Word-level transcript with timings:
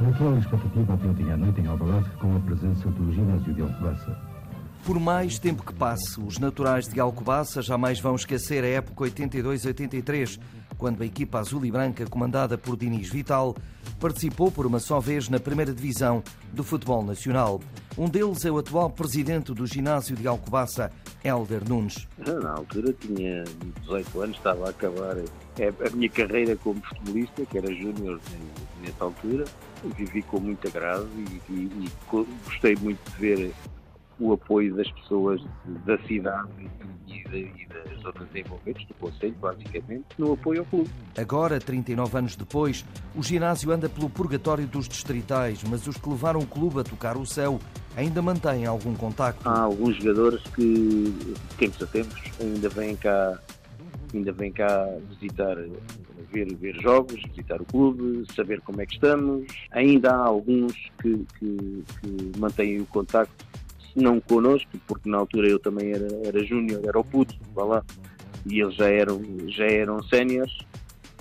A 0.00 0.08
atual 0.08 0.38
expectativa 0.38 0.94
até 0.94 1.08
ontem 1.08 1.32
à 1.32 1.36
noite 1.36 1.60
em 1.60 1.66
Alvalade 1.66 2.08
com 2.20 2.36
a 2.36 2.40
presença 2.40 2.88
do 2.88 3.12
ginásio 3.12 3.52
de 3.52 3.62
Alcobaça. 3.62 4.27
Por 4.88 4.98
mais 4.98 5.38
tempo 5.38 5.62
que 5.62 5.74
passe, 5.74 6.18
os 6.18 6.38
naturais 6.38 6.88
de 6.88 6.98
Alcobaça 6.98 7.60
jamais 7.60 8.00
vão 8.00 8.14
esquecer 8.14 8.64
a 8.64 8.68
época 8.68 9.04
82-83, 9.04 10.40
quando 10.78 11.02
a 11.02 11.04
equipa 11.04 11.40
azul 11.40 11.62
e 11.66 11.70
branca, 11.70 12.06
comandada 12.06 12.56
por 12.56 12.74
Diniz 12.74 13.10
Vital, 13.10 13.54
participou 14.00 14.50
por 14.50 14.64
uma 14.64 14.78
só 14.78 14.98
vez 14.98 15.28
na 15.28 15.38
primeira 15.38 15.74
divisão 15.74 16.22
do 16.54 16.64
futebol 16.64 17.04
nacional. 17.04 17.60
Um 17.98 18.08
deles 18.08 18.46
é 18.46 18.50
o 18.50 18.56
atual 18.56 18.88
presidente 18.88 19.52
do 19.52 19.66
ginásio 19.66 20.16
de 20.16 20.26
Alcobaça, 20.26 20.90
Helder 21.22 21.68
Nunes. 21.68 22.08
Na 22.16 22.52
altura 22.52 22.90
tinha 22.94 23.44
18 23.82 24.20
anos, 24.22 24.36
estava 24.38 24.68
a 24.68 24.70
acabar 24.70 25.18
a 25.18 25.90
minha 25.94 26.08
carreira 26.08 26.56
como 26.56 26.80
futebolista, 26.80 27.44
que 27.44 27.58
era 27.58 27.68
júnior 27.74 28.18
nessa 28.80 29.04
altura. 29.04 29.44
Vivi 29.98 30.22
com 30.22 30.40
muito 30.40 30.66
agrado 30.66 31.06
e, 31.14 31.52
e, 31.52 31.54
e 31.84 31.90
gostei 32.10 32.74
muito 32.76 32.98
de 33.10 33.16
ver 33.18 33.54
o 34.20 34.32
apoio 34.32 34.74
das 34.74 34.90
pessoas 34.92 35.40
da 35.86 35.98
cidade 36.06 36.48
e, 37.06 37.38
e 37.38 37.66
das 37.66 38.00
zonas 38.00 38.28
envolventes, 38.34 38.86
do 38.86 38.94
Conselho, 38.94 39.34
basicamente, 39.40 40.06
no 40.18 40.32
apoio 40.32 40.60
ao 40.60 40.66
clube. 40.66 40.90
Agora, 41.16 41.58
39 41.58 42.18
anos 42.18 42.36
depois, 42.36 42.84
o 43.14 43.22
ginásio 43.22 43.70
anda 43.70 43.88
pelo 43.88 44.08
purgatório 44.10 44.66
dos 44.66 44.88
distritais, 44.88 45.62
mas 45.64 45.86
os 45.86 45.96
que 45.96 46.08
levaram 46.08 46.40
o 46.40 46.46
clube 46.46 46.80
a 46.80 46.84
tocar 46.84 47.16
o 47.16 47.26
céu 47.26 47.58
ainda 47.96 48.22
mantêm 48.22 48.66
algum 48.66 48.94
contacto. 48.94 49.48
Há 49.48 49.60
alguns 49.60 49.96
jogadores 49.96 50.42
que, 50.54 50.62
de 50.62 51.56
tempos 51.56 51.82
a 51.82 51.86
tempos, 51.86 52.22
ainda 52.40 52.68
vêm 52.68 52.96
cá, 52.96 53.38
ainda 54.14 54.32
vêm 54.32 54.52
cá 54.52 54.88
visitar 55.10 55.56
ver, 56.30 56.54
ver 56.56 56.74
jogos, 56.80 57.20
visitar 57.28 57.60
o 57.60 57.64
clube, 57.64 58.24
saber 58.34 58.60
como 58.60 58.80
é 58.80 58.86
que 58.86 58.94
estamos. 58.94 59.46
Ainda 59.72 60.12
há 60.12 60.26
alguns 60.26 60.72
que, 61.00 61.26
que, 61.38 61.84
que 62.00 62.38
mantêm 62.38 62.80
o 62.80 62.86
contacto 62.86 63.46
não 63.94 64.20
connosco, 64.20 64.70
porque 64.86 65.08
na 65.08 65.18
altura 65.18 65.48
eu 65.48 65.58
também 65.58 65.92
era, 65.92 66.08
era 66.24 66.44
júnior, 66.44 66.80
era 66.84 66.98
o 66.98 67.04
puto, 67.04 67.34
vá 67.54 67.64
lá, 67.64 67.84
e 68.46 68.60
eles 68.60 68.74
já 68.74 68.88
eram, 68.88 69.20
já 69.48 69.64
eram 69.64 70.02
séniores. 70.04 70.52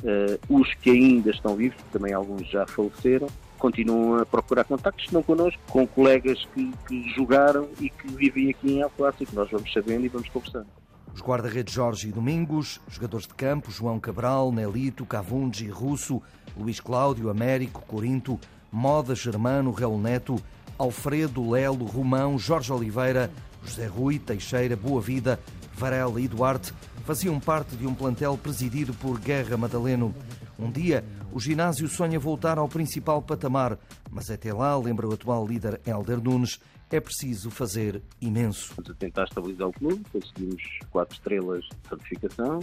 Uh, 0.04 0.60
os 0.60 0.72
que 0.76 0.92
ainda 0.92 1.32
estão 1.32 1.56
vivos, 1.56 1.78
também 1.92 2.14
alguns 2.14 2.48
já 2.48 2.68
faleceram, 2.68 3.28
continuam 3.58 4.20
a 4.20 4.26
procurar 4.26 4.64
contactos, 4.64 5.12
não 5.12 5.24
connosco, 5.24 5.60
com 5.70 5.88
colegas 5.88 6.48
que, 6.54 6.72
que 6.88 7.10
jogaram 7.16 7.68
e 7.80 7.90
que 7.90 8.08
vivem 8.10 8.50
aqui 8.50 8.74
em 8.74 8.84
Alcoaça, 8.84 9.26
que 9.26 9.36
nós 9.36 9.50
vamos 9.50 9.72
sabendo 9.74 10.06
e 10.06 10.10
vamos 10.10 10.30
conversando. 10.30 10.68
Os 11.14 11.22
guarda-redes 11.22 11.74
Jorge 11.74 12.10
e 12.10 12.12
Domingos, 12.12 12.80
jogadores 12.88 13.26
de 13.26 13.34
campo 13.34 13.72
João 13.72 14.00
Cabral, 14.00 14.52
Nelito, 14.52 15.04
Cavundes 15.04 15.68
Russo, 15.68 16.22
Luís 16.56 16.80
Cláudio, 16.80 17.32
Américo, 17.32 17.82
Corinto, 17.88 18.40
Moda, 18.72 19.16
Germano, 19.16 19.72
Raul 19.72 20.00
Neto, 20.00 20.36
Alfredo, 20.78 21.50
Lelo, 21.52 21.86
Romão, 21.86 22.38
Jorge 22.38 22.72
Oliveira, 22.72 23.32
José 23.64 23.88
Rui, 23.88 24.20
Teixeira, 24.20 24.76
Boa 24.76 25.02
Vida, 25.02 25.40
Varela 25.74 26.20
e 26.20 26.28
Duarte 26.28 26.74
faziam 27.08 27.40
parte 27.40 27.78
de 27.78 27.88
um 27.88 27.96
plantel 27.96 28.38
presidido 28.38 28.94
por 28.96 29.18
Guerra 29.18 29.56
Madaleno. 29.56 30.14
Um 30.60 30.70
dia, 30.70 31.06
o 31.32 31.40
ginásio 31.40 31.88
sonha 31.88 32.20
voltar 32.20 32.58
ao 32.58 32.68
principal 32.68 33.22
patamar, 33.22 33.78
mas 34.12 34.30
até 34.30 34.52
lá, 34.52 34.78
lembra 34.78 35.08
o 35.08 35.14
atual 35.14 35.48
líder 35.48 35.80
Helder 35.86 36.22
Nunes, 36.22 36.60
é 36.92 37.00
preciso 37.00 37.50
fazer 37.50 38.02
imenso. 38.20 38.72
Estamos 38.72 38.92
a 38.92 38.94
tentar 38.96 39.24
estabilizar 39.24 39.68
o 39.70 39.72
clube, 39.72 40.04
conseguimos 40.12 40.62
quatro 40.92 41.16
estrelas 41.16 41.64
de 41.64 41.90
certificação, 41.90 42.60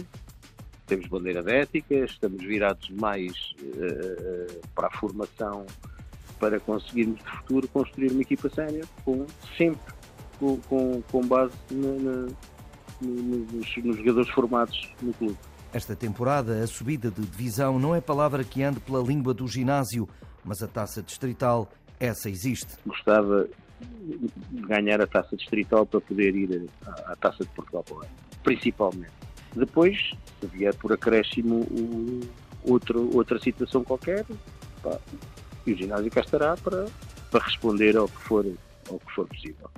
temos 0.85 1.07
bandeira 1.07 1.41
de 1.41 1.51
ética, 1.51 1.95
estamos 1.95 2.43
virados 2.43 2.89
mais 2.91 3.55
uh, 3.61 4.67
para 4.75 4.87
a 4.89 4.91
formação 4.91 5.65
para 6.39 6.59
conseguirmos 6.59 7.19
de 7.19 7.29
futuro 7.31 7.67
construir 7.69 8.11
uma 8.11 8.21
equipa 8.21 8.49
sénior 8.49 8.85
com, 9.03 9.25
sempre 9.57 9.93
com, 10.39 10.57
com, 10.61 11.01
com 11.11 11.27
base 11.27 11.53
na, 11.71 11.87
na, 11.87 12.27
nos, 13.01 13.77
nos 13.77 13.97
jogadores 13.97 14.29
formados 14.29 14.93
no 15.01 15.13
clube. 15.13 15.37
Esta 15.73 15.95
temporada, 15.95 16.63
a 16.63 16.67
subida 16.67 17.11
de 17.11 17.21
divisão 17.21 17.77
não 17.77 17.93
é 17.93 17.99
palavra 17.99 18.43
que 18.43 18.63
ande 18.63 18.79
pela 18.79 19.01
língua 19.01 19.33
do 19.33 19.47
ginásio, 19.47 20.07
mas 20.43 20.61
a 20.63 20.67
taça 20.67 21.01
distrital, 21.01 21.69
essa 21.99 22.29
existe. 22.29 22.75
Gostava 22.85 23.47
de 23.99 24.61
ganhar 24.61 25.01
a 25.01 25.07
taça 25.07 25.35
distrital 25.35 25.85
para 25.85 25.99
poder 25.99 26.33
ir 26.35 26.69
à, 26.85 27.11
à 27.11 27.15
taça 27.15 27.43
de 27.43 27.49
Portugal 27.49 27.83
para 27.83 27.95
o 27.95 28.01
ano, 28.01 28.11
principalmente. 28.43 29.11
Depois, 29.53 29.97
se 30.39 30.47
vier 30.47 30.73
por 30.75 30.93
acréscimo 30.93 31.61
o, 31.61 32.21
outro, 32.63 33.09
outra 33.15 33.39
situação 33.39 33.83
qualquer, 33.83 34.25
pá, 34.81 34.97
e 35.65 35.73
o 35.73 35.77
ginásio 35.77 36.11
cá 36.11 36.21
estará 36.21 36.55
para, 36.57 36.85
para 37.31 37.43
responder 37.43 37.97
ao 37.97 38.07
que 38.07 38.21
for, 38.21 38.45
ao 38.89 38.99
que 38.99 39.11
for 39.13 39.27
possível. 39.27 39.69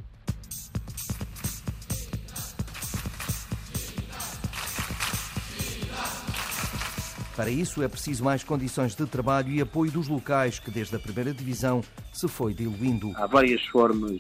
Para 7.36 7.52
isso 7.52 7.84
é 7.84 7.88
preciso 7.88 8.24
mais 8.24 8.44
condições 8.44 8.96
de 8.96 9.06
trabalho 9.06 9.52
e 9.52 9.62
apoio 9.62 9.92
dos 9.92 10.08
locais, 10.08 10.58
que 10.58 10.72
desde 10.72 10.96
a 10.96 11.00
primeira 11.00 11.32
divisão 11.32 11.84
se 12.12 12.28
foi 12.28 12.52
diluindo. 12.52 13.12
Há 13.16 13.28
várias 13.28 13.64
formas 13.68 14.20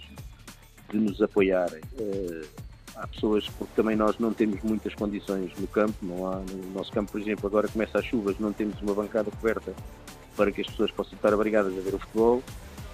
de 0.91 0.97
nos 0.97 1.19
apoiarem. 1.19 1.81
Eh, 1.97 2.45
há 2.95 3.07
pessoas, 3.07 3.49
porque 3.49 3.73
também 3.75 3.95
nós 3.95 4.19
não 4.19 4.31
temos 4.31 4.61
muitas 4.61 4.93
condições 4.93 5.51
no 5.57 5.65
campo, 5.65 5.95
não 6.03 6.27
há, 6.27 6.35
no 6.35 6.71
nosso 6.73 6.91
campo, 6.91 7.11
por 7.11 7.19
exemplo, 7.19 7.47
agora 7.47 7.67
começa 7.67 7.97
as 7.97 8.05
chuvas, 8.05 8.37
não 8.37 8.53
temos 8.53 8.79
uma 8.83 8.93
bancada 8.93 9.31
coberta 9.31 9.73
para 10.37 10.51
que 10.51 10.61
as 10.61 10.67
pessoas 10.67 10.91
possam 10.91 11.15
estar 11.15 11.33
abrigadas 11.33 11.75
a 11.75 11.81
ver 11.81 11.95
o 11.95 11.99
futebol 11.99 12.43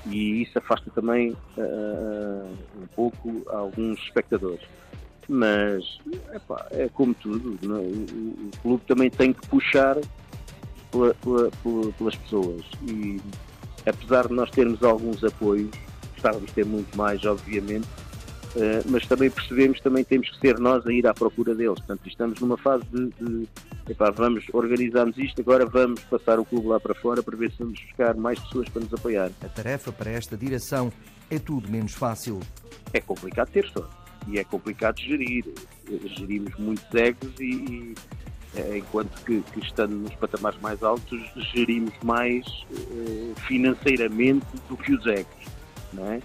e 0.07 0.41
isso 0.41 0.57
afasta 0.57 0.89
também 0.91 1.35
uh, 1.57 2.47
um 2.81 2.87
pouco 2.95 3.43
alguns 3.49 3.99
espectadores. 3.99 4.65
Mas 5.27 5.99
epá, 6.33 6.65
é 6.71 6.89
como 6.89 7.13
tudo? 7.13 7.57
É? 7.61 7.77
o, 7.77 8.51
clube 8.61 8.83
também 8.87 9.09
tem 9.09 9.31
que 9.31 9.47
puxar 9.47 9.97
pela, 10.91 11.13
pela, 11.15 11.51
pela, 11.61 11.91
pelas 11.93 12.15
pessoas 12.15 12.63
e 12.87 13.21
apesar 13.85 14.27
de 14.27 14.33
nós 14.33 14.49
termos 14.49 14.81
alguns 14.83 15.23
apoios, 15.23 15.69
gostávamos 16.13 16.47
de 16.47 16.53
ter 16.53 16.65
muito 16.65 16.97
mais, 16.97 17.23
obviamente, 17.25 17.87
Uh, 18.55 18.85
mas 18.85 19.07
também 19.07 19.31
percebemos 19.31 19.79
também 19.79 20.03
temos 20.03 20.29
que 20.29 20.39
ser 20.39 20.59
nós 20.59 20.85
a 20.85 20.93
ir 20.93 21.07
à 21.07 21.13
procura 21.13 21.55
deles. 21.55 21.79
Portanto, 21.79 22.07
estamos 22.07 22.39
numa 22.39 22.55
fase 22.55 22.83
de, 22.91 23.09
de 23.19 23.47
epá, 23.89 24.09
vamos 24.11 24.45
organizarmos 24.53 25.17
isto, 25.17 25.41
agora 25.41 25.66
vamos 25.66 26.01
passar 26.01 26.39
o 26.39 26.45
clube 26.45 26.67
lá 26.67 26.79
para 26.79 26.95
fora 26.95 27.21
para 27.21 27.35
ver 27.35 27.51
se 27.51 27.59
vamos 27.59 27.79
buscar 27.79 28.16
mais 28.16 28.39
pessoas 28.39 28.69
para 28.69 28.81
nos 28.81 28.94
apoiar. 28.94 29.31
A 29.44 29.49
tarefa 29.49 29.91
para 29.91 30.11
esta 30.11 30.38
direção 30.38 30.91
é 31.29 31.39
tudo 31.39 31.69
menos 31.69 31.94
fácil. 31.94 32.39
É 32.94 33.01
complicado 33.01 33.49
ter 33.49 33.66
sorte 33.69 33.94
e 34.27 34.39
é 34.39 34.44
complicado 34.44 34.99
gerir. 34.99 35.45
Gerimos 36.17 36.55
muitos 36.57 36.94
egos 36.94 37.33
e, 37.39 37.44
e 37.44 37.95
eh, 38.55 38.77
enquanto 38.77 39.23
que, 39.23 39.41
que, 39.41 39.59
estando 39.59 39.95
nos 39.95 40.13
patamares 40.15 40.59
mais 40.61 40.81
altos 40.83 41.19
gerimos 41.53 41.94
mais 42.03 42.45
uh, 42.71 43.33
financeiramente 43.47 44.45
do 44.69 44.77
que 44.77 44.94
os 44.94 45.05
egos, 45.07 45.45
não 45.91 46.11
é? 46.11 46.21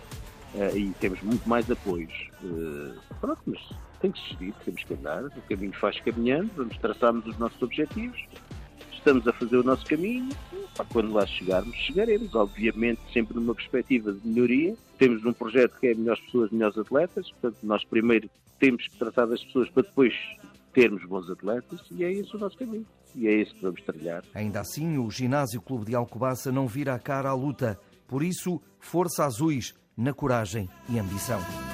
Uh, 0.54 0.76
e 0.76 0.90
temos 1.00 1.20
muito 1.22 1.48
mais 1.48 1.70
apoios. 1.70 2.12
Uh, 2.42 2.94
pronto, 3.20 3.40
mas 3.46 3.60
tem 4.00 4.12
que 4.12 4.28
seguir, 4.28 4.54
temos 4.64 4.84
que 4.84 4.94
andar, 4.94 5.24
o 5.24 5.42
caminho 5.48 5.72
faz 5.74 6.00
caminhando, 6.00 6.50
vamos 6.56 6.76
traçarmos 6.78 7.26
os 7.26 7.38
nossos 7.38 7.60
objetivos, 7.62 8.18
estamos 8.92 9.26
a 9.26 9.32
fazer 9.32 9.56
o 9.56 9.62
nosso 9.62 9.84
caminho, 9.86 10.28
para 10.74 10.84
quando 10.86 11.12
lá 11.12 11.26
chegarmos, 11.26 11.74
chegaremos, 11.76 12.34
obviamente 12.34 13.00
sempre 13.12 13.34
numa 13.34 13.54
perspectiva 13.54 14.12
de 14.12 14.26
melhoria. 14.26 14.76
Temos 14.98 15.24
um 15.24 15.32
projeto 15.32 15.78
que 15.80 15.88
é 15.88 15.94
melhores 15.94 16.22
pessoas, 16.24 16.50
melhores 16.50 16.78
atletas, 16.78 17.30
portanto 17.32 17.58
nós 17.62 17.84
primeiro 17.84 18.30
temos 18.58 18.86
que 18.86 18.98
tratar 18.98 19.26
das 19.26 19.42
pessoas 19.44 19.68
para 19.70 19.82
depois 19.82 20.14
termos 20.72 21.04
bons 21.04 21.28
atletas 21.30 21.80
e 21.90 22.04
é 22.04 22.12
esse 22.12 22.34
o 22.36 22.38
nosso 22.38 22.56
caminho. 22.56 22.86
E 23.14 23.26
é 23.26 23.32
esse 23.40 23.54
que 23.54 23.62
vamos 23.62 23.80
trilhar. 23.82 24.22
Ainda 24.34 24.60
assim, 24.60 24.98
o 24.98 25.10
Ginásio 25.10 25.60
Clube 25.60 25.86
de 25.86 25.94
Alcobaça 25.94 26.52
não 26.52 26.66
vira 26.66 26.94
a 26.94 26.98
cara 26.98 27.30
à 27.30 27.34
luta. 27.34 27.80
Por 28.06 28.22
isso, 28.22 28.60
força 28.78 29.24
azuis 29.24 29.74
na 29.98 30.14
coragem 30.14 30.70
e 30.88 30.96
ambição. 30.96 31.67